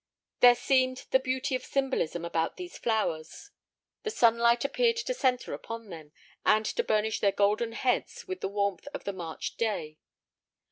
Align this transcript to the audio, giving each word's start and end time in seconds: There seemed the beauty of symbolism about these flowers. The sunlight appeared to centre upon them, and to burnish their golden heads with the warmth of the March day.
There 0.39 0.55
seemed 0.55 1.05
the 1.11 1.19
beauty 1.19 1.53
of 1.53 1.63
symbolism 1.63 2.25
about 2.25 2.57
these 2.57 2.75
flowers. 2.79 3.51
The 4.01 4.09
sunlight 4.09 4.65
appeared 4.65 4.97
to 4.97 5.13
centre 5.13 5.53
upon 5.53 5.91
them, 5.91 6.11
and 6.43 6.65
to 6.65 6.83
burnish 6.83 7.19
their 7.19 7.31
golden 7.31 7.73
heads 7.73 8.25
with 8.27 8.41
the 8.41 8.49
warmth 8.49 8.87
of 8.95 9.03
the 9.03 9.13
March 9.13 9.57
day. 9.57 9.99